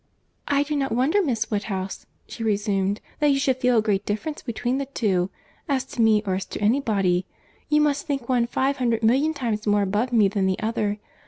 [0.47, 4.41] "I do not wonder, Miss Woodhouse," she resumed, "that you should feel a great difference
[4.41, 5.29] between the two,
[5.69, 7.27] as to me or as to any body.
[7.69, 10.97] You must think one five hundred million times more above me than the other.